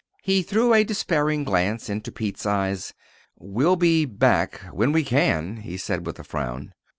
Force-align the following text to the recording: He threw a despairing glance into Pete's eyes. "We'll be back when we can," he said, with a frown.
He 0.23 0.41
threw 0.41 0.73
a 0.73 0.83
despairing 0.83 1.43
glance 1.43 1.87
into 1.87 2.11
Pete's 2.11 2.43
eyes. 2.47 2.95
"We'll 3.37 3.75
be 3.75 4.03
back 4.05 4.55
when 4.71 4.91
we 4.93 5.03
can," 5.03 5.57
he 5.57 5.77
said, 5.77 6.07
with 6.07 6.17
a 6.17 6.23
frown. 6.23 6.73